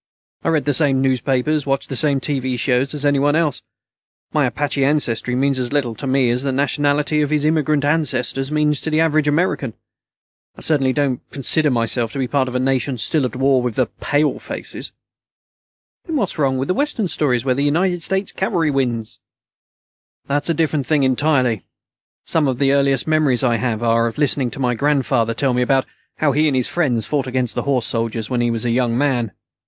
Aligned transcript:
I 0.43 0.49
read 0.49 0.65
the 0.65 0.73
same 0.73 0.99
newspapers 0.99 1.61
and 1.61 1.65
watch 1.67 1.87
the 1.87 1.95
same 1.95 2.19
TV 2.19 2.57
shows 2.57 2.95
as 2.95 3.05
anyone 3.05 3.35
else. 3.35 3.61
My 4.33 4.47
Apache 4.47 4.83
ancestry 4.83 5.35
means 5.35 5.59
as 5.59 5.71
little 5.71 5.93
to 5.93 6.07
me 6.07 6.31
as 6.31 6.41
the 6.41 6.51
nationality 6.51 7.21
of 7.21 7.29
his 7.29 7.45
immigrant 7.45 7.85
ancestors 7.85 8.51
means 8.51 8.81
to 8.81 8.89
the 8.89 8.99
average 8.99 9.27
American. 9.27 9.75
I 10.55 10.61
certainly 10.61 10.91
don't 10.91 11.21
consider 11.29 11.69
myself 11.69 12.13
to 12.13 12.17
be 12.17 12.27
part 12.27 12.47
of 12.47 12.55
a 12.55 12.59
nation 12.59 12.97
still 12.97 13.25
at 13.25 13.35
war 13.35 13.61
with 13.61 13.75
the 13.75 13.85
'palefaces'." 13.99 14.91
"Then 16.05 16.15
what's 16.15 16.39
wrong 16.39 16.57
with 16.57 16.71
Western 16.71 17.07
stories 17.07 17.45
where 17.45 17.53
the 17.53 17.61
United 17.63 18.01
States 18.01 18.31
Cavalry 18.31 18.71
wins?" 18.71 19.19
"That's 20.25 20.49
a 20.49 20.55
different 20.55 20.87
thing 20.87 21.03
entirely. 21.03 21.61
Some 22.25 22.47
of 22.47 22.57
the 22.57 22.71
earliest 22.73 23.05
memories 23.05 23.43
I 23.43 23.57
have 23.57 23.83
are 23.83 24.07
of 24.07 24.17
listening 24.17 24.49
to 24.49 24.59
my 24.59 24.73
grandfather 24.73 25.35
tell 25.35 25.53
me 25.53 25.61
about 25.61 25.85
how 26.17 26.31
he 26.31 26.47
and 26.47 26.55
his 26.55 26.67
friends 26.67 27.05
fought 27.05 27.27
against 27.27 27.53
the 27.53 27.61
horse 27.69 27.85
soldiers 27.85 28.31
when 28.31 28.41
he 28.41 28.49
was 28.49 28.65
a 28.65 28.71
young 28.71 28.97
man. 28.97 29.31